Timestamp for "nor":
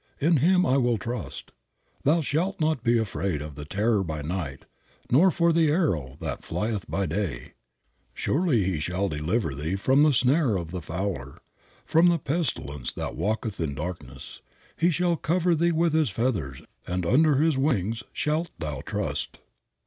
5.11-5.29